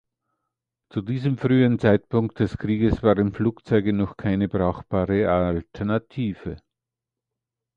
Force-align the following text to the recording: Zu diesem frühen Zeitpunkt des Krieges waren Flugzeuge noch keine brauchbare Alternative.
Zu 0.91 1.03
diesem 1.03 1.37
frühen 1.37 1.77
Zeitpunkt 1.77 2.39
des 2.39 2.57
Krieges 2.57 3.03
waren 3.03 3.33
Flugzeuge 3.33 3.93
noch 3.93 4.17
keine 4.17 4.47
brauchbare 4.49 5.31
Alternative. 5.31 6.57